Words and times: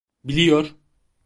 Biliyor. 0.23 0.75